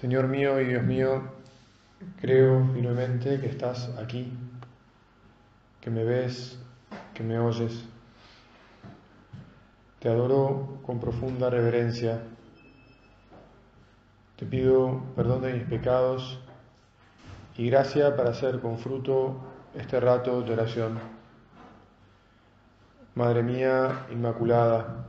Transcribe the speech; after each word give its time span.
Señor 0.00 0.28
mío 0.28 0.60
y 0.60 0.66
Dios 0.66 0.84
mío, 0.84 1.22
creo 2.20 2.64
firmemente 2.72 3.40
que 3.40 3.46
estás 3.46 3.90
aquí, 3.98 4.32
que 5.80 5.90
me 5.90 6.04
ves, 6.04 6.56
que 7.14 7.24
me 7.24 7.36
oyes. 7.40 7.84
Te 9.98 10.08
adoro 10.08 10.78
con 10.86 11.00
profunda 11.00 11.50
reverencia. 11.50 12.22
Te 14.36 14.46
pido 14.46 15.02
perdón 15.16 15.42
de 15.42 15.54
mis 15.54 15.64
pecados 15.64 16.38
y 17.56 17.68
gracia 17.68 18.14
para 18.14 18.30
hacer 18.30 18.60
con 18.60 18.78
fruto 18.78 19.40
este 19.74 19.98
rato 19.98 20.42
de 20.42 20.52
oración. 20.52 21.00
Madre 23.16 23.42
mía 23.42 24.06
Inmaculada, 24.12 25.06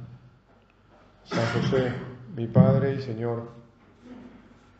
San 1.26 1.46
José, 1.54 1.94
mi 2.36 2.48
Padre 2.48 2.96
y 2.96 3.02
Señor, 3.04 3.60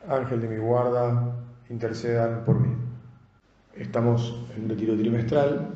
Ángel 0.08 0.42
de 0.42 0.48
mi 0.48 0.58
guarda, 0.58 1.36
intercedan 1.70 2.44
por 2.46 2.60
mí. 2.60 2.74
Estamos 3.76 4.46
en 4.56 4.64
un 4.64 4.70
retiro 4.70 4.96
trimestral 4.98 5.70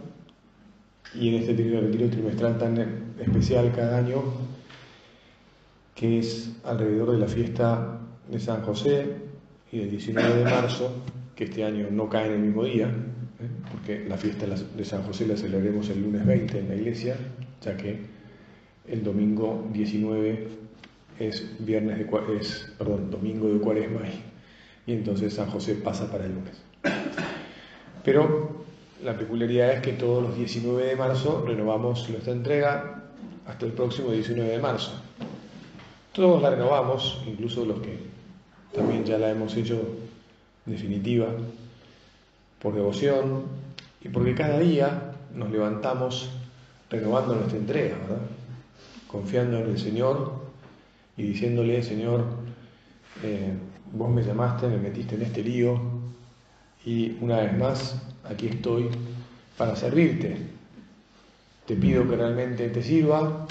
y 1.13 1.29
en 1.29 1.35
este 1.35 1.53
retiro 1.53 2.09
trimestral 2.09 2.57
tan 2.57 2.77
especial 3.19 3.71
cada 3.75 3.97
año, 3.97 4.23
que 5.95 6.19
es 6.19 6.55
alrededor 6.63 7.11
de 7.11 7.17
la 7.19 7.27
fiesta 7.27 7.99
de 8.29 8.39
San 8.39 8.61
José 8.63 9.15
y 9.71 9.79
del 9.79 9.91
19 9.91 10.35
de 10.35 10.43
marzo, 10.45 11.03
que 11.35 11.45
este 11.45 11.63
año 11.63 11.87
no 11.91 12.09
cae 12.09 12.27
en 12.27 12.33
el 12.33 12.39
mismo 12.39 12.63
día, 12.63 12.87
¿eh? 12.87 13.71
porque 13.71 14.05
la 14.07 14.17
fiesta 14.17 14.45
de 14.47 14.85
San 14.85 15.03
José 15.03 15.27
la 15.27 15.37
celebremos 15.37 15.89
el 15.89 16.01
lunes 16.01 16.25
20 16.25 16.59
en 16.59 16.69
la 16.69 16.75
iglesia, 16.75 17.15
ya 17.61 17.77
que 17.77 17.99
el 18.87 19.03
domingo 19.03 19.67
19 19.71 20.47
es 21.27 21.47
viernes 21.59 21.97
de 21.97 22.37
es, 22.39 22.71
perdón, 22.77 23.11
domingo 23.11 23.47
de 23.47 23.59
cuaresma 23.59 24.01
y, 24.07 24.91
y 24.91 24.95
entonces 24.95 25.33
San 25.33 25.49
José 25.49 25.75
pasa 25.75 26.11
para 26.11 26.25
el 26.25 26.33
lunes. 26.33 26.61
Pero 28.03 28.63
la 29.03 29.17
peculiaridad 29.17 29.73
es 29.73 29.81
que 29.81 29.93
todos 29.93 30.23
los 30.23 30.37
19 30.37 30.85
de 30.85 30.95
marzo 30.95 31.43
renovamos 31.45 32.09
nuestra 32.09 32.33
entrega 32.33 33.03
hasta 33.45 33.65
el 33.65 33.73
próximo 33.73 34.11
19 34.11 34.49
de 34.49 34.59
marzo. 34.59 34.91
Todos 36.13 36.41
la 36.41 36.51
renovamos, 36.51 37.21
incluso 37.25 37.65
los 37.65 37.79
que 37.79 37.97
también 38.73 39.03
ya 39.03 39.17
la 39.17 39.31
hemos 39.31 39.55
hecho 39.55 39.81
definitiva, 40.65 41.27
por 42.61 42.73
devoción 42.73 43.43
y 44.01 44.09
porque 44.09 44.35
cada 44.35 44.59
día 44.59 45.11
nos 45.35 45.51
levantamos 45.51 46.29
renovando 46.89 47.35
nuestra 47.35 47.57
entrega. 47.57 47.97
Confiando 49.07 49.59
en 49.59 49.71
el 49.71 49.79
Señor 49.79 50.33
y 51.17 51.23
diciéndole, 51.23 51.83
Señor, 51.83 52.25
eh, 53.23 53.53
vos 53.91 54.09
me 54.09 54.23
llamaste, 54.23 54.67
me 54.67 54.77
metiste 54.77 55.15
en 55.15 55.21
este 55.23 55.43
lío 55.43 55.79
y 56.85 57.17
una 57.21 57.41
vez 57.41 57.57
más 57.57 58.01
aquí 58.23 58.47
estoy 58.47 58.89
para 59.57 59.75
servirte. 59.75 60.37
Te 61.65 61.75
pido 61.75 62.07
que 62.09 62.15
realmente 62.15 62.67
te 62.69 62.81
sirva 62.81 63.47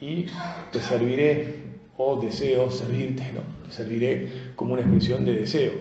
y 0.00 0.26
te 0.70 0.80
serviré 0.80 1.56
o 1.96 2.20
deseo 2.20 2.70
servirte, 2.70 3.32
¿no? 3.32 3.40
Te 3.66 3.72
serviré 3.72 4.52
como 4.54 4.74
una 4.74 4.82
expresión 4.82 5.24
de 5.24 5.32
deseo. 5.32 5.72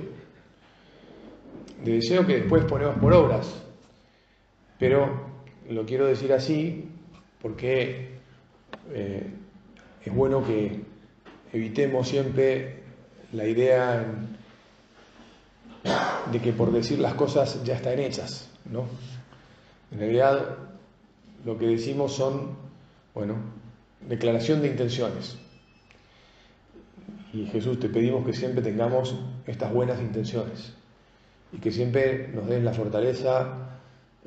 De 1.83 1.91
deseo 1.93 2.25
que 2.25 2.37
después 2.39 2.63
ponemos 2.65 2.97
por 2.97 3.13
obras. 3.13 3.63
Pero 4.79 5.27
lo 5.69 5.85
quiero 5.85 6.07
decir 6.07 6.33
así 6.33 6.89
porque 7.41 8.17
eh, 8.91 9.27
es 10.03 10.15
bueno 10.15 10.43
que 10.43 10.81
evitemos 11.53 12.07
siempre 12.07 12.83
la 13.33 13.45
idea 13.45 14.05
de 16.31 16.39
que 16.39 16.53
por 16.53 16.71
decir 16.71 16.99
las 16.99 17.13
cosas 17.13 17.63
ya 17.63 17.75
están 17.75 17.99
hechas, 17.99 18.49
¿no? 18.71 18.85
En 19.91 19.99
realidad 19.99 20.57
lo 21.45 21.57
que 21.57 21.67
decimos 21.67 22.13
son, 22.13 22.57
bueno, 23.13 23.35
declaración 24.07 24.61
de 24.61 24.67
intenciones. 24.67 25.37
Y 27.33 27.45
Jesús, 27.45 27.79
te 27.79 27.89
pedimos 27.89 28.25
que 28.25 28.33
siempre 28.33 28.61
tengamos 28.61 29.15
estas 29.45 29.71
buenas 29.71 30.01
intenciones 30.01 30.73
y 31.53 31.57
que 31.57 31.71
siempre 31.71 32.29
nos 32.29 32.47
den 32.47 32.65
la 32.65 32.73
fortaleza, 32.73 33.79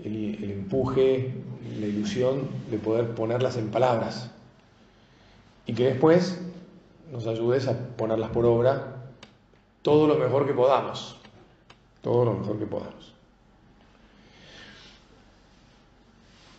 el 0.03 0.51
empuje, 0.51 1.35
la 1.79 1.87
ilusión 1.87 2.49
de 2.71 2.79
poder 2.79 3.15
ponerlas 3.15 3.57
en 3.57 3.71
palabras. 3.71 4.31
Y 5.67 5.75
que 5.75 5.85
después 5.85 6.41
nos 7.11 7.27
ayudes 7.27 7.67
a 7.69 7.77
ponerlas 7.97 8.31
por 8.31 8.47
obra 8.47 8.97
todo 9.83 10.07
lo 10.07 10.17
mejor 10.17 10.47
que 10.47 10.53
podamos, 10.53 11.17
todo 12.03 12.25
lo 12.25 12.35
mejor 12.35 12.59
que 12.59 12.67
podamos. 12.67 13.15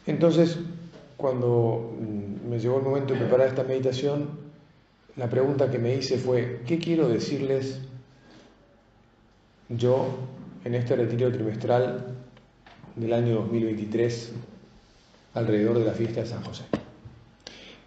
Entonces, 0.07 0.57
cuando 1.17 1.93
mm, 1.99 2.49
me 2.49 2.59
llegó 2.59 2.77
el 2.77 2.83
momento 2.83 3.13
de 3.13 3.19
preparar 3.19 3.47
esta 3.47 3.63
meditación, 3.63 4.29
la 5.15 5.29
pregunta 5.29 5.69
que 5.69 5.77
me 5.77 5.93
hice 5.93 6.17
fue, 6.17 6.61
¿qué 6.65 6.79
quiero 6.79 7.07
decirles 7.07 7.79
yo 9.69 10.07
en 10.65 10.75
este 10.75 10.95
retiro 10.95 11.31
trimestral 11.31 12.17
del 12.95 13.13
año 13.13 13.35
2023 13.35 14.33
alrededor 15.35 15.79
de 15.79 15.85
la 15.85 15.93
fiesta 15.93 16.21
de 16.21 16.27
San 16.27 16.43
José? 16.43 16.63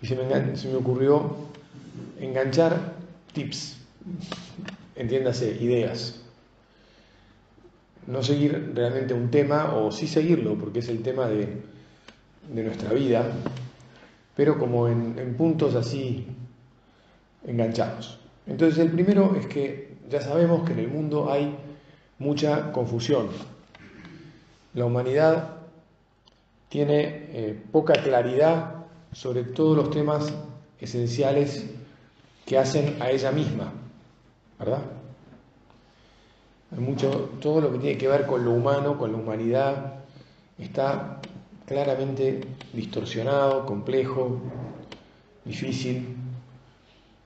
Y 0.01 0.07
se 0.07 0.15
me, 0.17 0.57
se 0.57 0.69
me 0.69 0.77
ocurrió 0.77 1.35
enganchar 2.21 2.95
tips, 3.33 3.79
entiéndase, 4.97 5.57
ideas. 5.61 6.21
No 8.07 8.23
seguir 8.23 8.73
realmente 8.75 9.15
un 9.15 9.31
tema, 9.31 9.75
o 9.75 9.91
sí 9.91 10.07
seguirlo, 10.07 10.57
porque 10.57 10.81
es 10.81 10.89
el 10.89 11.03
tema 11.03 11.27
de, 11.29 11.63
nuestra 12.51 12.93
vida, 12.93 13.25
pero 14.37 14.59
como 14.59 14.89
en, 14.89 15.19
en 15.19 15.35
puntos 15.35 15.75
así 15.75 16.27
enganchados. 17.47 18.21
Entonces 18.47 18.79
el 18.79 18.91
primero 18.91 19.35
es 19.37 19.47
que 19.47 19.95
ya 20.11 20.21
sabemos 20.21 20.67
que 20.67 20.75
en 20.75 20.81
el 20.81 20.89
mundo 20.89 21.33
hay 21.33 21.57
mucha 22.19 22.73
confusión. 22.73 23.29
La 24.75 24.85
humanidad 24.85 25.57
tiene 26.69 27.29
eh, 27.31 27.63
poca 27.71 27.95
claridad 27.95 28.75
sobre 29.13 29.45
todos 29.45 29.77
los 29.77 29.91
temas 29.91 30.33
esenciales 30.81 31.71
que 32.45 32.59
hacen 32.59 32.97
a 33.01 33.11
ella 33.11 33.33
misma, 33.33 33.73
¿verdad? 34.59 34.83
Hay 36.73 36.81
mucho, 36.81 37.31
todo 37.41 37.61
lo 37.61 37.73
que 37.73 37.79
tiene 37.79 37.99
que 37.99 38.09
ver 38.09 38.27
con 38.27 38.45
lo 38.45 38.53
humano, 38.53 38.99
con 38.99 39.13
la 39.13 39.19
humanidad, 39.19 39.95
está 40.59 41.21
claramente 41.67 42.41
distorsionado, 42.73 43.65
complejo, 43.65 44.41
difícil. 45.45 46.17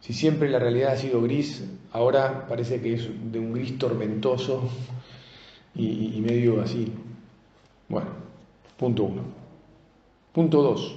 Si 0.00 0.12
siempre 0.12 0.48
la 0.48 0.58
realidad 0.58 0.92
ha 0.92 0.96
sido 0.96 1.22
gris, 1.22 1.64
ahora 1.92 2.46
parece 2.46 2.80
que 2.80 2.94
es 2.94 3.08
de 3.32 3.38
un 3.38 3.52
gris 3.52 3.78
tormentoso 3.78 4.68
y, 5.74 6.16
y 6.16 6.20
medio 6.20 6.60
así. 6.60 6.92
Bueno, 7.88 8.10
punto 8.76 9.04
uno. 9.04 9.22
Punto 10.32 10.62
dos. 10.62 10.96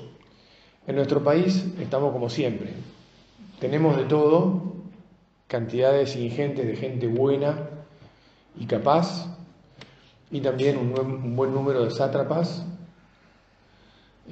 En 0.85 0.95
nuestro 0.95 1.23
país 1.23 1.65
estamos 1.79 2.11
como 2.11 2.29
siempre, 2.29 2.73
tenemos 3.61 3.95
de 3.95 4.05
todo, 4.05 4.73
cantidades 5.47 6.15
ingentes 6.15 6.65
de 6.65 6.75
gente 6.75 7.07
buena 7.07 7.69
y 8.57 8.65
capaz, 8.65 9.27
y 10.31 10.41
también 10.41 10.77
un, 10.77 11.35
buen 11.35 11.53
número 11.53 11.85
de 11.85 11.91
sátrapas 11.91 12.65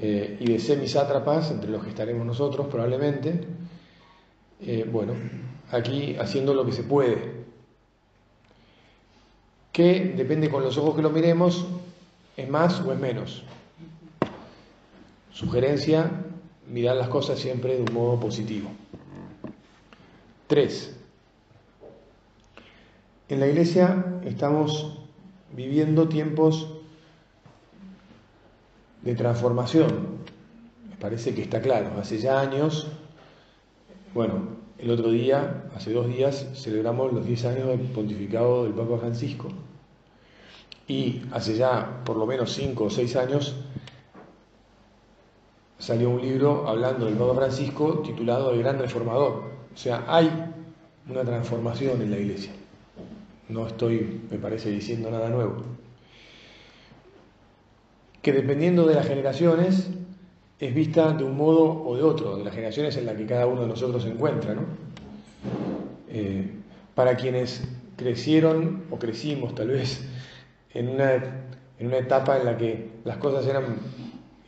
eh, 0.01 0.35
y 0.39 0.51
de 0.51 0.57
semisátrapas, 0.57 1.51
entre 1.51 1.69
los 1.69 1.83
que 1.83 1.89
estaremos 1.89 2.25
nosotros 2.25 2.67
probablemente. 2.71 3.41
Eh, 4.61 4.89
bueno, 4.91 5.13
aquí 5.69 6.15
haciendo 6.15 6.55
lo 6.55 6.65
que 6.65 6.71
se 6.71 6.81
puede, 6.81 7.45
que 9.71 10.11
depende 10.17 10.49
con 10.49 10.63
los 10.63 10.75
ojos 10.79 10.95
que 10.95 11.03
lo 11.03 11.11
miremos, 11.11 11.67
es 12.35 12.49
más 12.49 12.81
o 12.81 12.91
es 12.91 12.99
menos. 12.99 13.43
Sugerencia, 15.31 16.09
mirar 16.67 16.95
las 16.95 17.09
cosas 17.09 17.37
siempre 17.37 17.75
de 17.75 17.83
un 17.83 17.93
modo 17.93 18.19
positivo. 18.19 18.71
3. 20.49 20.95
En 23.29 23.39
la 23.39 23.45
iglesia 23.45 24.19
estamos 24.25 24.97
viviendo 25.55 26.09
tiempos 26.09 26.67
de 29.03 29.13
transformación. 29.13 30.07
Me 30.89 30.95
parece 30.95 31.35
que 31.35 31.43
está 31.43 31.61
claro. 31.61 31.91
Hace 31.99 32.17
ya 32.17 32.39
años, 32.39 32.87
bueno, 34.15 34.57
el 34.79 34.89
otro 34.89 35.11
día, 35.11 35.69
hace 35.75 35.93
dos 35.93 36.07
días, 36.07 36.47
celebramos 36.55 37.13
los 37.13 37.27
10 37.27 37.45
años 37.45 37.67
del 37.67 37.81
pontificado 37.81 38.63
del 38.63 38.73
Papa 38.73 38.97
Francisco. 38.97 39.49
Y 40.87 41.21
hace 41.31 41.57
ya 41.57 42.01
por 42.03 42.17
lo 42.17 42.25
menos 42.25 42.51
5 42.53 42.85
o 42.85 42.89
6 42.89 43.15
años 43.17 43.55
salió 45.77 46.09
un 46.09 46.21
libro 46.21 46.67
hablando 46.67 47.05
del 47.05 47.13
Papa 47.17 47.35
Francisco 47.35 48.01
titulado 48.03 48.49
El 48.51 48.63
Gran 48.63 48.79
Reformador 48.79 49.58
o 49.73 49.77
sea, 49.77 50.03
hay 50.07 50.31
una 51.09 51.23
transformación 51.23 52.01
en 52.01 52.11
la 52.11 52.17
iglesia. 52.17 52.51
no 53.49 53.67
estoy, 53.67 54.21
me 54.29 54.37
parece, 54.37 54.69
diciendo 54.69 55.09
nada 55.09 55.29
nuevo. 55.29 55.63
Que 58.21 58.33
dependiendo 58.33 58.85
de 58.85 58.95
las 58.95 59.07
generaciones 59.07 59.89
es 60.59 60.73
vista 60.73 61.13
de 61.13 61.23
un 61.23 61.37
modo 61.37 61.83
o 61.83 61.95
de 61.95 62.03
otro, 62.03 62.37
de 62.37 62.43
las 62.43 62.53
generaciones 62.53 62.97
en 62.97 63.05
las 63.05 63.15
que 63.15 63.25
cada 63.25 63.47
uno 63.47 63.61
de 63.61 63.67
nosotros 63.67 64.03
se 64.03 64.09
encuentra. 64.09 64.53
¿no? 64.53 64.61
Eh, 66.09 66.51
para 66.95 67.15
quienes 67.15 67.63
crecieron 67.95 68.83
o 68.89 68.99
crecimos 68.99 69.55
tal 69.55 69.69
vez 69.69 70.01
en 70.73 70.89
una, 70.89 71.13
en 71.13 71.87
una 71.87 71.97
etapa 71.97 72.37
en 72.37 72.45
la 72.45 72.57
que 72.57 72.89
las 73.05 73.17
cosas 73.17 73.45
eran 73.47 73.77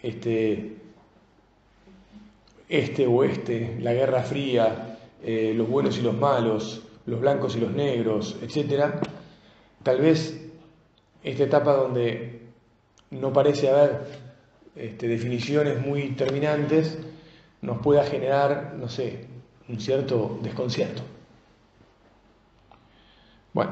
este, 0.04 0.76
este 2.68 3.08
oeste, 3.08 3.78
la 3.80 3.94
Guerra 3.94 4.24
Fría, 4.24 4.91
eh, 5.24 5.54
los 5.56 5.70
buenos 5.70 5.98
y 5.98 6.02
los 6.02 6.16
malos, 6.16 6.82
los 7.06 7.20
blancos 7.20 7.56
y 7.56 7.60
los 7.60 7.72
negros, 7.72 8.38
etc., 8.42 8.86
tal 9.84 10.00
vez 10.00 10.40
esta 11.24 11.44
etapa 11.44 11.74
donde 11.76 12.42
no 13.12 13.34
parece 13.34 13.70
haber 13.70 14.06
este, 14.76 15.08
definiciones 15.08 15.86
muy 15.86 16.12
terminantes 16.12 16.98
nos 17.62 17.80
pueda 17.80 18.04
generar, 18.04 18.76
no 18.80 18.90
sé, 18.90 19.28
un 19.70 19.80
cierto 19.80 20.40
desconcierto. 20.42 21.04
Bueno, 23.54 23.72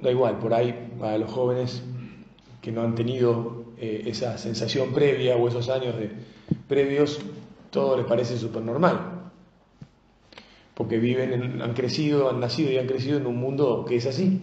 da 0.00 0.10
igual, 0.10 0.38
por 0.38 0.54
ahí 0.54 0.90
a 1.02 1.18
los 1.18 1.30
jóvenes 1.30 1.82
que 2.62 2.72
no 2.72 2.82
han 2.82 2.94
tenido 2.94 3.64
eh, 3.78 4.04
esa 4.06 4.38
sensación 4.38 4.92
previa 4.92 5.36
o 5.36 5.48
esos 5.48 5.68
años 5.68 5.96
de, 5.96 6.10
previos, 6.68 7.20
todo 7.70 7.96
les 7.96 8.06
parece 8.06 8.36
súper 8.36 8.62
normal. 8.62 9.19
Porque 10.80 10.98
viven, 10.98 11.60
han 11.60 11.74
crecido, 11.74 12.30
han 12.30 12.40
nacido 12.40 12.72
y 12.72 12.78
han 12.78 12.86
crecido 12.86 13.18
en 13.18 13.26
un 13.26 13.36
mundo 13.36 13.84
que 13.86 13.96
es 13.96 14.06
así. 14.06 14.40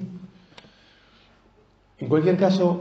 En 1.98 2.07
cualquier 2.07 2.38
caso, 2.38 2.80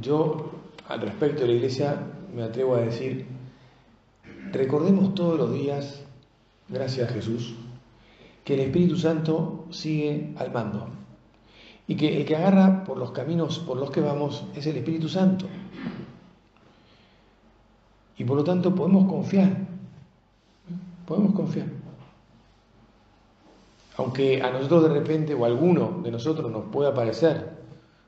yo 0.00 0.50
al 0.88 1.02
respecto 1.02 1.42
de 1.42 1.48
la 1.48 1.52
iglesia 1.56 2.06
me 2.34 2.42
atrevo 2.42 2.74
a 2.74 2.80
decir, 2.80 3.26
recordemos 4.50 5.14
todos 5.14 5.38
los 5.38 5.52
días, 5.52 6.04
gracias 6.70 7.10
a 7.10 7.12
Jesús, 7.12 7.56
que 8.44 8.54
el 8.54 8.60
Espíritu 8.60 8.96
Santo 8.96 9.66
sigue 9.68 10.32
al 10.38 10.50
mando 10.50 10.88
y 11.86 11.96
que 11.96 12.16
el 12.16 12.24
que 12.24 12.36
agarra 12.36 12.82
por 12.84 12.96
los 12.96 13.10
caminos 13.10 13.58
por 13.58 13.76
los 13.76 13.90
que 13.90 14.00
vamos 14.00 14.46
es 14.54 14.66
el 14.66 14.78
Espíritu 14.78 15.10
Santo. 15.10 15.44
Y 18.16 18.24
por 18.24 18.38
lo 18.38 18.42
tanto 18.44 18.74
podemos 18.74 19.06
confiar, 19.06 19.54
podemos 21.04 21.34
confiar. 21.34 21.84
Aunque 23.98 24.42
a 24.42 24.50
nosotros 24.50 24.84
de 24.84 24.88
repente 24.90 25.34
o 25.34 25.44
a 25.44 25.48
alguno 25.48 26.00
de 26.02 26.10
nosotros 26.10 26.50
nos 26.50 26.64
pueda 26.66 26.92
parecer, 26.92 27.56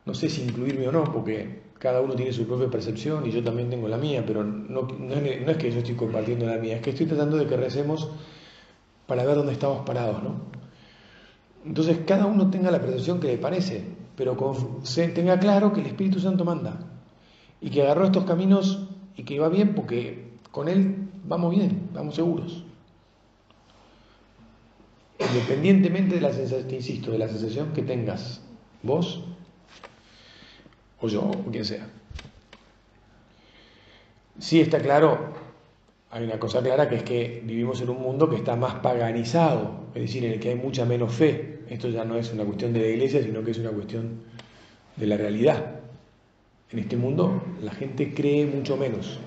no 0.05 0.15
sé 0.15 0.29
si 0.29 0.43
incluirme 0.43 0.89
o 0.89 0.93
no, 0.93 1.05
porque 1.05 1.63
cada 1.79 2.01
uno 2.01 2.15
tiene 2.15 2.33
su 2.33 2.47
propia 2.47 2.69
percepción 2.69 3.27
y 3.27 3.31
yo 3.31 3.43
también 3.43 3.71
tengo 3.71 3.89
la 3.89 3.97
mía, 3.97 4.25
pero 4.27 4.43
no, 4.43 4.83
no, 4.83 5.15
es, 5.15 5.57
que 5.57 5.71
yo 5.71 5.79
estoy 5.79 5.95
compartiendo 5.95 6.47
la 6.47 6.57
mía, 6.57 6.77
es 6.77 6.83
que 6.83 6.91
estoy 6.91 7.07
tratando 7.07 7.37
de 7.37 7.47
que 7.47 7.57
recemos 7.57 8.11
para 9.07 9.25
ver 9.25 9.37
dónde 9.37 9.53
estamos 9.53 9.87
parados, 9.87 10.23
¿no? 10.23 10.59
Entonces 11.65 11.99
cada 12.07 12.27
uno 12.27 12.51
tenga 12.51 12.71
la 12.71 12.81
percepción 12.81 13.21
que 13.21 13.29
le 13.29 13.39
parece, 13.39 13.85
pero 14.17 14.37
tenga 15.15 15.39
claro 15.39 15.73
que 15.73 15.81
el 15.81 15.87
Espíritu 15.87 16.21
Santo 16.21 16.45
manda 16.45 16.79
y 17.61 17.71
que 17.71 17.83
agarró 17.83 18.07
estos 18.07 18.25
caminos 18.25 18.89
y 19.17 19.25
que 19.25 19.39
va 19.39 19.49
bien 19.49 19.75
porque 19.75 20.39
con 20.51 20.69
Él 20.69 21.09
vamos 21.25 21.55
bien, 21.55 21.91
vamos 21.95 22.15
seguros. 22.15 22.65
Independientemente 25.19 26.15
de 26.15 26.21
la 26.21 26.33
sensación, 26.33 26.73
insisto, 26.73 27.11
de 27.11 27.19
la 27.19 27.29
sensación 27.29 27.73
que 27.73 27.83
tengas 27.83 28.41
vos 28.83 29.25
o 31.01 31.09
yo, 31.09 31.23
o 31.23 31.51
quien 31.51 31.65
sea. 31.65 31.87
Sí 34.39 34.61
está 34.61 34.79
claro, 34.79 35.35
hay 36.11 36.25
una 36.25 36.39
cosa 36.39 36.63
clara 36.63 36.89
que 36.89 36.97
es 36.97 37.03
que 37.03 37.43
vivimos 37.45 37.81
en 37.81 37.91
un 37.91 38.01
mundo 38.01 38.31
que 38.31 38.37
está 38.37 38.57
más 38.57 38.77
paganizado, 38.77 39.89
es 39.95 40.03
decir, 40.03 40.25
en 40.25 40.33
el 40.33 40.41
que 40.41 40.51
hay 40.51 40.55
mucha 40.55 40.85
menos 40.85 41.13
fe. 41.13 41.61
Esto 41.69 41.89
ya 41.89 42.05
no 42.05 42.17
es 42.17 42.33
una 42.33 42.45
cuestión 42.45 42.73
de 42.73 42.81
la 42.81 42.87
iglesia, 42.87 43.23
sino 43.23 43.45
que 43.45 43.51
es 43.51 43.59
una 43.59 43.71
cuestión 43.71 44.23
de 44.97 45.07
la 45.07 45.17
realidad. 45.17 45.81
En 46.71 46.79
este 46.79 46.97
mundo 46.97 47.43
la 47.63 47.73
gente 47.73 48.15
cree 48.15 48.47
mucho 48.47 48.77
menos. 48.77 49.19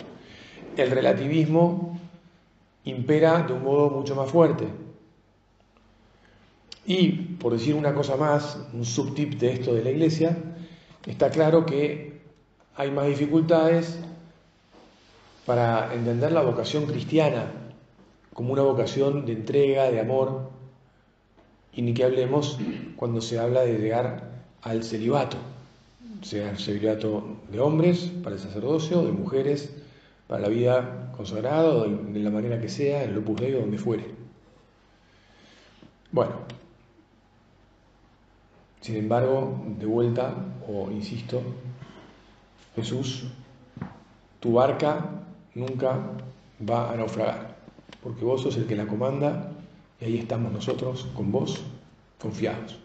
El 0.77 0.89
relativismo 0.91 1.99
impera 2.85 3.43
de 3.43 3.53
un 3.53 3.63
modo 3.63 3.89
mucho 3.89 4.15
más 4.15 4.31
fuerte. 4.31 4.65
Y, 6.85 7.09
por 7.11 7.53
decir 7.53 7.75
una 7.75 7.93
cosa 7.93 8.15
más, 8.17 8.57
un 8.73 8.85
subtip 8.85 9.35
de 9.39 9.53
esto 9.53 9.73
de 9.73 9.83
la 9.83 9.91
iglesia, 9.91 10.37
está 11.05 11.29
claro 11.29 11.65
que 11.65 12.21
hay 12.75 12.91
más 12.91 13.07
dificultades 13.07 13.99
para 15.45 15.93
entender 15.93 16.31
la 16.31 16.41
vocación 16.41 16.85
cristiana 16.85 17.51
como 18.33 18.53
una 18.53 18.61
vocación 18.61 19.25
de 19.25 19.33
entrega, 19.33 19.91
de 19.91 19.99
amor, 19.99 20.49
y 21.73 21.81
ni 21.81 21.93
que 21.93 22.03
hablemos 22.03 22.57
cuando 22.95 23.21
se 23.21 23.39
habla 23.39 23.61
de 23.61 23.77
llegar 23.77 24.31
al 24.61 24.83
celibato, 24.83 25.37
sea 26.21 26.51
el 26.51 26.57
celibato 26.57 27.37
de 27.51 27.59
hombres 27.59 28.11
para 28.23 28.35
el 28.35 28.41
sacerdocio, 28.41 29.03
de 29.03 29.11
mujeres 29.11 29.73
para 30.27 30.43
la 30.43 30.47
vida 30.49 31.11
consagrada, 31.15 31.85
de 31.85 32.19
la 32.19 32.29
manera 32.29 32.59
que 32.59 32.69
sea, 32.69 33.03
en 33.03 33.11
el 33.11 33.17
Opus 33.17 33.41
Dei 33.41 33.53
o 33.55 33.61
donde 33.61 33.77
fuere. 33.77 34.05
Bueno, 36.11 36.31
sin 38.81 38.95
embargo, 38.95 39.61
de 39.77 39.85
vuelta, 39.85 40.33
o 40.67 40.89
insisto, 40.89 41.41
Jesús, 42.75 43.25
tu 44.39 44.53
barca 44.53 45.05
nunca 45.53 45.99
va 46.67 46.91
a 46.91 46.95
naufragar, 46.95 47.55
porque 48.01 48.25
vos 48.25 48.41
sos 48.41 48.57
el 48.57 48.65
que 48.65 48.75
la 48.75 48.87
comanda 48.87 49.51
y 49.99 50.05
ahí 50.05 50.17
estamos 50.17 50.51
nosotros 50.51 51.07
con 51.15 51.31
vos, 51.31 51.61
confiados. 52.19 52.79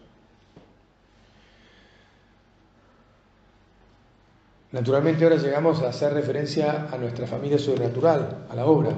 Naturalmente 4.71 5.23
ahora 5.23 5.37
llegamos 5.37 5.81
a 5.81 5.89
hacer 5.89 6.13
referencia 6.13 6.89
a 6.91 6.97
nuestra 6.97 7.25
familia 7.25 7.57
sobrenatural, 7.57 8.45
a 8.49 8.55
la 8.55 8.65
obra, 8.65 8.91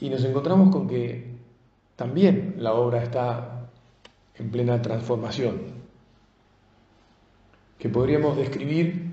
y 0.00 0.08
nos 0.08 0.24
encontramos 0.24 0.70
con 0.70 0.88
que 0.88 1.36
también 1.96 2.54
la 2.58 2.72
obra 2.72 3.02
está 3.02 3.65
en 4.38 4.50
plena 4.50 4.80
transformación, 4.82 5.60
que 7.78 7.88
podríamos 7.88 8.36
describir 8.36 9.12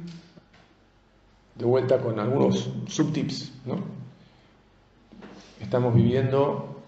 de 1.55 1.65
vuelta 1.65 2.00
con 2.00 2.19
algunos 2.19 2.69
subtips. 2.88 3.51
¿no? 3.65 3.75
Estamos 5.62 5.95
viviendo 5.95 6.81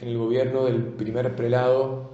en 0.00 0.08
el 0.08 0.18
gobierno 0.18 0.64
del 0.64 0.82
primer 0.82 1.34
prelado 1.36 2.12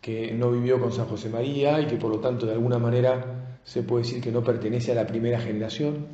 que 0.00 0.32
no 0.32 0.50
vivió 0.50 0.80
con 0.80 0.92
San 0.92 1.06
José 1.06 1.28
María 1.28 1.80
y 1.80 1.86
que 1.86 1.96
por 1.96 2.10
lo 2.10 2.20
tanto 2.20 2.46
de 2.46 2.52
alguna 2.52 2.78
manera 2.78 3.58
se 3.64 3.82
puede 3.82 4.04
decir 4.04 4.22
que 4.22 4.32
no 4.32 4.42
pertenece 4.42 4.92
a 4.92 4.94
la 4.94 5.06
primera 5.06 5.40
generación. 5.40 6.06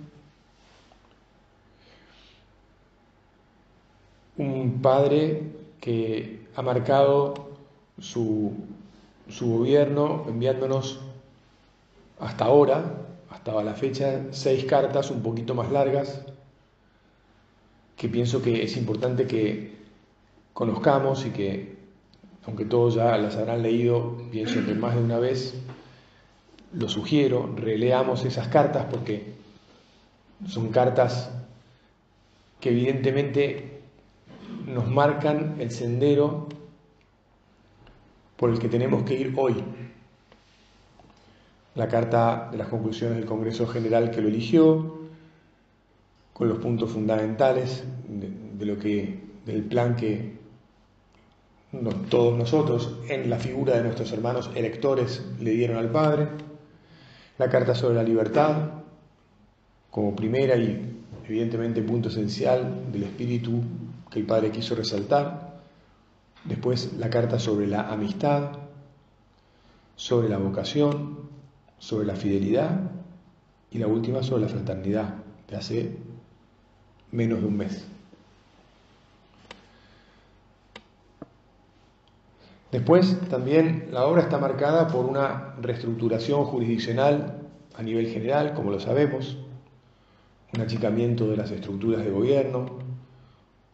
Un 4.36 4.80
padre 4.82 5.42
que 5.80 6.46
ha 6.56 6.62
marcado 6.62 7.34
su 8.00 8.52
su 9.28 9.58
gobierno 9.58 10.24
enviándonos 10.28 11.00
hasta 12.18 12.44
ahora, 12.44 13.06
hasta 13.30 13.62
la 13.62 13.74
fecha, 13.74 14.22
seis 14.30 14.64
cartas 14.64 15.10
un 15.10 15.22
poquito 15.22 15.54
más 15.54 15.70
largas, 15.70 16.24
que 17.96 18.08
pienso 18.08 18.42
que 18.42 18.62
es 18.62 18.76
importante 18.76 19.26
que 19.26 19.74
conozcamos 20.52 21.26
y 21.26 21.30
que, 21.30 21.76
aunque 22.46 22.64
todos 22.64 22.94
ya 22.94 23.16
las 23.18 23.36
habrán 23.36 23.62
leído, 23.62 24.16
pienso 24.30 24.64
que 24.64 24.74
más 24.74 24.94
de 24.94 25.02
una 25.02 25.18
vez, 25.18 25.54
lo 26.72 26.88
sugiero, 26.88 27.52
releamos 27.56 28.24
esas 28.24 28.48
cartas 28.48 28.86
porque 28.90 29.34
son 30.46 30.68
cartas 30.70 31.30
que 32.60 32.70
evidentemente 32.70 33.80
nos 34.66 34.88
marcan 34.88 35.56
el 35.60 35.70
sendero 35.70 36.48
por 38.36 38.50
el 38.50 38.58
que 38.58 38.68
tenemos 38.68 39.02
que 39.04 39.14
ir 39.14 39.34
hoy. 39.36 39.62
La 41.74 41.88
carta 41.88 42.48
de 42.50 42.58
las 42.58 42.68
conclusiones 42.68 43.16
del 43.16 43.26
Congreso 43.26 43.66
General 43.66 44.10
que 44.10 44.20
lo 44.20 44.28
eligió, 44.28 45.02
con 46.32 46.48
los 46.48 46.58
puntos 46.58 46.90
fundamentales 46.90 47.84
de, 48.08 48.66
lo 48.66 48.78
que, 48.78 49.20
del 49.46 49.62
plan 49.62 49.96
que 49.96 50.34
todos 52.08 52.36
nosotros, 52.36 52.98
en 53.08 53.30
la 53.30 53.38
figura 53.38 53.76
de 53.76 53.84
nuestros 53.84 54.12
hermanos 54.12 54.50
electores, 54.54 55.24
le 55.40 55.52
dieron 55.52 55.76
al 55.76 55.90
Padre. 55.90 56.28
La 57.38 57.50
carta 57.50 57.74
sobre 57.74 57.96
la 57.96 58.02
libertad, 58.02 58.70
como 59.90 60.14
primera 60.14 60.56
y 60.56 60.96
evidentemente 61.26 61.82
punto 61.82 62.08
esencial 62.08 62.92
del 62.92 63.04
espíritu 63.04 63.62
que 64.10 64.20
el 64.20 64.26
Padre 64.26 64.50
quiso 64.50 64.74
resaltar 64.74 65.53
después 66.44 66.92
la 66.98 67.10
carta 67.10 67.38
sobre 67.38 67.66
la 67.66 67.90
amistad 67.90 68.64
sobre 69.96 70.28
la 70.28 70.38
vocación, 70.38 71.18
sobre 71.78 72.06
la 72.06 72.16
fidelidad 72.16 72.90
y 73.70 73.78
la 73.78 73.86
última 73.86 74.22
sobre 74.22 74.42
la 74.42 74.48
fraternidad, 74.48 75.14
de 75.48 75.56
hace 75.56 75.96
menos 77.10 77.40
de 77.40 77.46
un 77.46 77.56
mes. 77.56 77.86
Después 82.72 83.16
también 83.28 83.88
la 83.92 84.04
obra 84.04 84.22
está 84.22 84.38
marcada 84.38 84.88
por 84.88 85.04
una 85.04 85.54
reestructuración 85.60 86.44
jurisdiccional 86.44 87.40
a 87.76 87.82
nivel 87.82 88.08
general, 88.08 88.54
como 88.54 88.72
lo 88.72 88.80
sabemos, 88.80 89.36
un 90.52 90.60
achicamiento 90.60 91.28
de 91.28 91.36
las 91.36 91.50
estructuras 91.52 92.04
de 92.04 92.10
gobierno, 92.10 92.66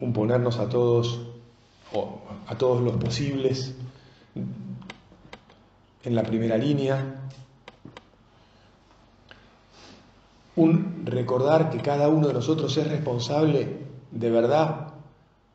un 0.01 0.13
ponernos 0.13 0.59
a 0.59 0.69
todos, 0.69 1.27
o 1.93 2.21
a 2.47 2.57
todos 2.57 2.83
los 2.83 2.97
posibles 2.97 3.75
en 6.03 6.15
la 6.15 6.23
primera 6.23 6.57
línea, 6.57 7.21
un 10.57 11.03
recordar 11.05 11.71
que 11.71 11.79
cada 11.79 12.09
uno 12.09 12.29
de 12.29 12.35
nosotros 12.35 12.77
es 12.77 12.89
responsable 12.89 13.79
de 14.11 14.31
verdad 14.31 14.89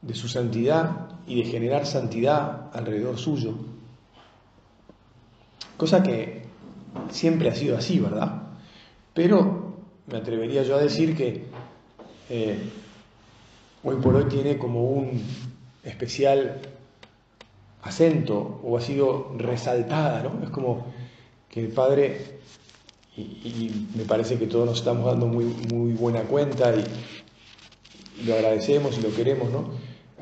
de 0.02 0.14
su 0.14 0.28
santidad 0.28 1.10
y 1.28 1.42
de 1.42 1.50
generar 1.50 1.86
santidad 1.86 2.70
alrededor 2.74 3.18
suyo. 3.18 3.56
Cosa 5.78 6.04
que 6.04 6.46
siempre 7.10 7.50
ha 7.50 7.56
sido 7.56 7.78
así, 7.78 8.00
¿verdad? 8.00 8.44
Pero 9.14 9.74
me 10.08 10.18
atrevería 10.18 10.64
yo 10.64 10.76
a 10.76 10.82
decir 10.82 11.16
que 11.16 11.46
eh, 12.30 12.70
hoy 13.84 13.96
por 13.98 14.16
hoy 14.16 14.26
tiene 14.26 14.58
como 14.58 14.84
un 14.84 15.22
especial 15.86 16.62
acento 17.82 18.60
o 18.64 18.78
ha 18.78 18.82
sido 18.82 19.34
resaltada, 19.38 20.24
¿no? 20.24 20.44
Es 20.44 20.50
como 20.50 20.88
que 21.50 21.62
el 21.62 21.70
Padre, 21.70 22.40
y, 23.16 23.88
me 23.96 24.04
parece 24.04 24.38
que 24.38 24.48
todos 24.48 24.66
nos 24.66 24.80
estamos 24.80 25.06
dando 25.06 25.28
muy, 25.28 25.46
muy 25.46 25.94
buena 25.94 26.22
cuenta 26.24 26.76
y, 26.76 26.84
lo 28.26 28.34
agradecemos 28.34 28.98
y 28.98 29.02
lo 29.02 29.14
queremos, 29.14 29.52
¿no? 29.52 29.70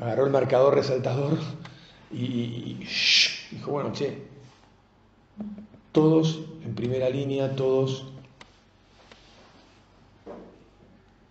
Agarró 0.00 0.26
el 0.26 0.32
marcador 0.32 0.74
resaltador 0.74 1.38
y, 2.12 2.76
dijo, 3.50 3.70
bueno, 3.70 3.92
che, 3.92 4.18
todos 5.92 6.40
en 6.64 6.74
primera 6.74 7.08
línea, 7.08 7.54
todos 7.56 8.06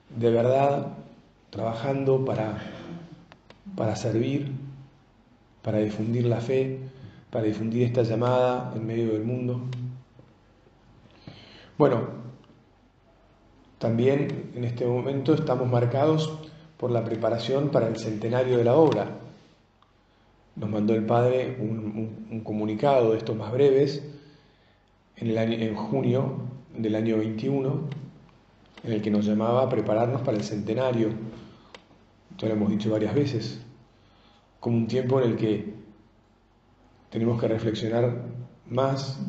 de 0.10 0.30
verdad 0.30 0.88
trabajando 1.50 2.24
para, 2.24 2.62
para 3.76 3.96
servir 3.96 4.52
para 5.64 5.80
difundir 5.80 6.26
la 6.26 6.42
fe, 6.42 6.78
para 7.32 7.46
difundir 7.46 7.84
esta 7.84 8.04
llamada 8.04 8.72
en 8.76 8.86
medio 8.86 9.14
del 9.14 9.24
mundo. 9.24 9.62
Bueno, 11.78 12.02
también 13.80 14.52
en 14.56 14.66
este 14.66 14.86
momento 14.86 15.34
estamos 15.34 15.68
marcados 15.68 16.38
por 16.78 16.92
la 16.92 17.04
preparación 17.04 17.70
para 17.70 17.88
el 17.88 17.98
centenario 17.98 18.58
de 18.58 18.64
la 18.66 18.76
obra. 18.76 19.08
Nos 20.56 20.70
mandó 20.70 20.94
el 20.94 21.06
Padre 21.06 21.58
un, 21.60 22.42
comunicado 22.44 23.12
de 23.12 23.18
estos 23.18 23.36
más 23.36 23.52
breves 23.52 24.04
en, 25.16 25.30
el 25.30 25.38
año, 25.38 25.54
en 25.54 25.76
junio 25.76 26.34
del 26.78 26.96
año 26.96 27.18
21, 27.18 27.80
en 28.84 28.92
el 28.92 29.02
que 29.02 29.10
nos 29.10 29.26
llamaba 29.26 29.64
a 29.64 29.70
prepararnos 29.70 30.22
para 30.22 30.38
el 30.38 30.44
centenario. 30.44 31.10
Esto 32.34 32.48
lo 32.48 32.54
hemos 32.54 32.72
dicho 32.72 32.90
varias 32.90 33.14
veces 33.16 33.62
como 34.60 34.78
un 34.78 34.88
tiempo 34.88 35.22
en 35.22 35.32
el 35.32 35.38
que 35.38 35.74
tenemos 37.10 37.40
que 37.40 37.48
reflexionar 37.48 38.24
más, 38.70 39.20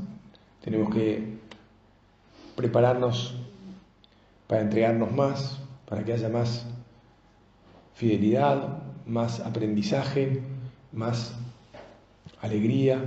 tenemos 0.62 0.94
que 0.94 1.38
prepararnos 2.56 3.34
para 4.46 4.62
entregarnos 4.62 5.12
más, 5.12 5.60
para 5.86 6.04
que 6.04 6.14
haya 6.14 6.28
más 6.28 6.66
fidelidad, 7.94 8.82
más 9.06 9.40
aprendizaje, 9.40 10.40
más 10.92 11.34
alegría. 12.40 13.02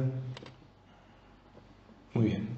Muy 2.14 2.26
bien. 2.26 2.50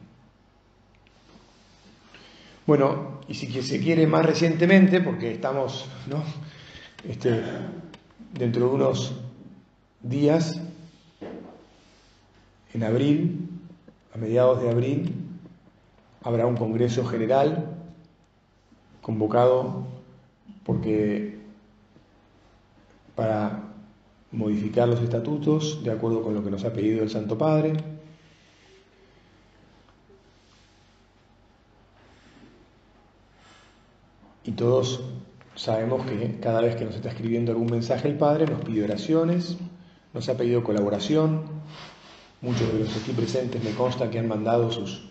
Bueno, 2.65 3.21
y 3.27 3.35
si 3.35 3.49
se 3.61 3.79
quiere 3.79 4.07
más 4.07 4.25
recientemente, 4.25 4.99
porque 4.99 5.31
estamos 5.31 5.87
¿no? 6.07 6.23
Este, 7.07 7.43
dentro 8.33 8.67
de 8.67 8.75
unos 8.75 9.13
días, 10.01 10.61
en 12.73 12.83
abril, 12.83 13.49
a 14.13 14.17
mediados 14.17 14.61
de 14.61 14.69
abril, 14.69 15.15
habrá 16.23 16.45
un 16.45 16.57
Congreso 16.57 17.05
General 17.05 17.75
convocado 19.01 19.87
porque 20.63 21.39
para 23.15 23.63
modificar 24.31 24.87
los 24.87 25.01
estatutos 25.01 25.83
de 25.83 25.91
acuerdo 25.91 26.21
con 26.21 26.35
lo 26.35 26.43
que 26.43 26.51
nos 26.51 26.63
ha 26.63 26.73
pedido 26.73 27.03
el 27.03 27.09
Santo 27.09 27.37
Padre. 27.37 27.73
Y 34.43 34.51
todos 34.51 35.01
sabemos 35.59 36.05
que 36.05 36.39
cada 36.39 36.61
vez 36.61 36.77
que 36.77 36.85
nos 36.85 36.95
está 36.95 37.09
escribiendo 37.09 37.51
algún 37.51 37.69
mensaje 37.69 38.07
el 38.07 38.15
Padre 38.15 38.45
nos 38.45 38.61
pide 38.61 38.85
oraciones, 38.85 39.57
nos 40.13 40.29
ha 40.29 40.37
pedido 40.37 40.63
colaboración, 40.63 41.41
muchos 42.41 42.71
de 42.71 42.79
los 42.79 42.95
aquí 42.95 43.11
presentes 43.11 43.61
me 43.61 43.71
consta 43.71 44.09
que 44.09 44.19
han 44.19 44.29
mandado 44.29 44.71
sus, 44.71 45.09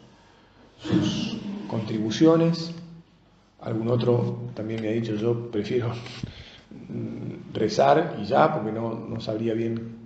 sus 0.78 1.36
contribuciones, 1.68 2.72
algún 3.60 3.88
otro 3.88 4.38
también 4.54 4.80
me 4.80 4.88
ha 4.88 4.92
dicho 4.92 5.16
yo 5.16 5.50
prefiero 5.50 5.92
rezar 7.52 8.16
y 8.18 8.24
ya, 8.24 8.54
porque 8.54 8.72
no, 8.72 8.94
no 8.94 9.20
sabría 9.20 9.52
bien 9.52 9.98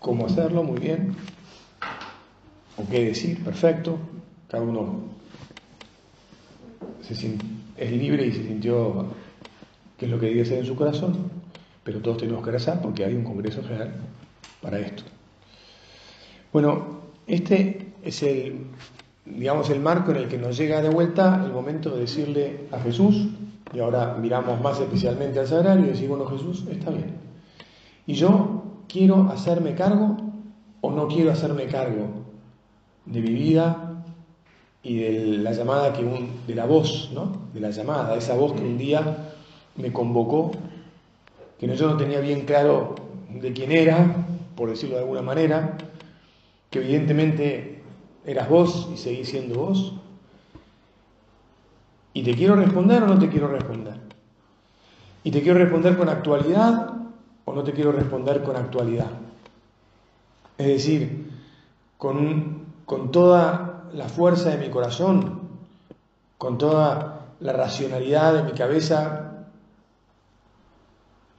cómo 0.00 0.26
hacerlo, 0.26 0.62
muy 0.64 0.80
bien, 0.80 1.16
o 2.76 2.86
qué 2.90 3.06
decir, 3.06 3.42
perfecto, 3.42 3.98
cada 4.48 4.62
uno 4.62 5.08
es 7.78 7.90
libre 7.90 8.26
y 8.26 8.32
se 8.32 8.46
sintió 8.46 9.06
qué 9.98 10.06
es 10.06 10.10
lo 10.10 10.18
que 10.18 10.26
debe 10.26 10.44
ser 10.44 10.58
en 10.58 10.66
su 10.66 10.76
corazón, 10.76 11.30
pero 11.82 12.00
todos 12.00 12.18
tenemos 12.18 12.44
que 12.44 12.50
rezar 12.50 12.80
porque 12.80 13.04
hay 13.04 13.14
un 13.14 13.24
Congreso 13.24 13.62
General 13.62 13.92
para 14.62 14.78
esto. 14.78 15.02
Bueno, 16.52 17.00
este 17.26 17.92
es 18.02 18.22
el, 18.22 18.66
digamos, 19.26 19.70
el 19.70 19.80
marco 19.80 20.12
en 20.12 20.18
el 20.18 20.28
que 20.28 20.38
nos 20.38 20.56
llega 20.56 20.80
de 20.80 20.88
vuelta 20.88 21.42
el 21.44 21.52
momento 21.52 21.90
de 21.90 22.00
decirle 22.00 22.68
a 22.72 22.78
Jesús, 22.80 23.28
y 23.72 23.80
ahora 23.80 24.16
miramos 24.18 24.60
más 24.60 24.80
especialmente 24.80 25.38
al 25.38 25.46
sagrario 25.46 25.84
y 25.86 25.88
decimos, 25.88 26.18
bueno, 26.18 26.36
Jesús, 26.36 26.66
está 26.70 26.90
bien. 26.90 27.16
Y 28.06 28.14
yo 28.14 28.64
quiero 28.88 29.28
hacerme 29.30 29.74
cargo 29.74 30.16
o 30.80 30.90
no 30.90 31.08
quiero 31.08 31.30
hacerme 31.32 31.66
cargo 31.66 32.06
de 33.04 33.20
mi 33.20 33.30
vida 33.30 34.02
y 34.82 34.98
de 34.98 35.38
la 35.38 35.52
llamada 35.52 35.92
que 35.92 36.04
un, 36.04 36.30
de 36.46 36.54
la 36.54 36.64
voz, 36.64 37.10
¿no? 37.12 37.48
De 37.52 37.60
la 37.60 37.70
llamada, 37.70 38.16
esa 38.16 38.34
voz 38.34 38.54
que 38.54 38.62
un 38.62 38.78
día 38.78 39.27
me 39.78 39.92
convocó, 39.92 40.52
que 41.58 41.74
yo 41.74 41.88
no 41.88 41.96
tenía 41.96 42.20
bien 42.20 42.42
claro 42.44 42.94
de 43.30 43.52
quién 43.52 43.72
era, 43.72 44.26
por 44.56 44.68
decirlo 44.68 44.96
de 44.96 45.02
alguna 45.02 45.22
manera, 45.22 45.78
que 46.70 46.80
evidentemente 46.80 47.82
eras 48.26 48.48
vos 48.48 48.88
y 48.92 48.96
seguís 48.96 49.28
siendo 49.28 49.60
vos. 49.60 49.94
¿Y 52.12 52.22
te 52.22 52.34
quiero 52.34 52.56
responder 52.56 53.02
o 53.02 53.06
no 53.06 53.18
te 53.18 53.28
quiero 53.28 53.48
responder? 53.48 53.94
¿Y 55.22 55.30
te 55.30 55.42
quiero 55.42 55.58
responder 55.58 55.96
con 55.96 56.08
actualidad 56.08 56.92
o 57.44 57.52
no 57.52 57.62
te 57.62 57.72
quiero 57.72 57.92
responder 57.92 58.42
con 58.42 58.56
actualidad? 58.56 59.10
Es 60.58 60.66
decir, 60.66 61.30
con, 61.96 62.64
con 62.84 63.12
toda 63.12 63.84
la 63.92 64.08
fuerza 64.08 64.50
de 64.50 64.58
mi 64.58 64.70
corazón, 64.70 65.40
con 66.36 66.58
toda 66.58 67.26
la 67.40 67.52
racionalidad 67.52 68.34
de 68.34 68.42
mi 68.42 68.52
cabeza 68.52 69.27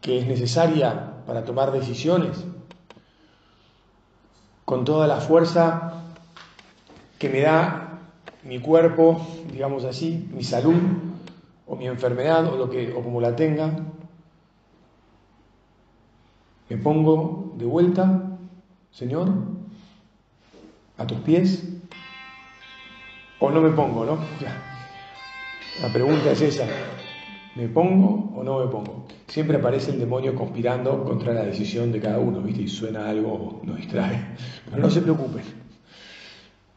que 0.02 0.20
es 0.20 0.28
necesaria 0.28 1.24
para 1.26 1.46
tomar 1.46 1.72
decisiones, 1.72 2.46
con 4.66 4.86
toda 4.86 5.08
la 5.08 5.18
fuerza 5.18 6.04
que 7.18 7.30
me 7.30 7.42
da 7.42 8.00
mi 8.44 8.60
cuerpo, 8.60 9.28
digamos 9.52 9.84
así, 9.84 10.30
mi 10.34 10.44
salud 10.44 10.80
o 11.68 11.76
mi 11.76 11.88
enfermedad 11.88 12.46
o 12.48 12.56
lo 12.56 12.70
que 12.70 12.94
o 12.94 13.04
como 13.04 13.20
la 13.20 13.36
tenga. 13.36 13.72
Me 16.70 16.78
pongo 16.78 17.54
de 17.58 17.66
vuelta, 17.66 18.38
Señor, 18.92 19.30
a 20.98 21.08
tus 21.08 21.20
pies 21.20 21.64
o 23.40 23.50
no 23.50 23.62
me 23.62 23.72
pongo, 23.72 24.06
¿no? 24.06 24.18
La 25.82 25.88
pregunta 25.88 26.32
es 26.32 26.42
esa. 26.42 26.68
¿Me 27.56 27.68
pongo 27.70 28.34
o 28.36 28.44
no 28.44 28.60
me 28.60 28.68
pongo? 28.68 29.08
Siempre 29.30 29.58
aparece 29.58 29.92
el 29.92 30.00
demonio 30.00 30.34
conspirando 30.34 31.04
contra 31.04 31.34
la 31.34 31.44
decisión 31.44 31.92
de 31.92 32.00
cada 32.00 32.18
uno, 32.18 32.42
¿viste? 32.42 32.64
Y 32.64 32.68
suena 32.68 33.08
algo, 33.08 33.62
nos 33.64 33.78
distrae. 33.78 34.36
Pero 34.66 34.82
no 34.82 34.90
se 34.90 35.02
preocupen, 35.02 35.44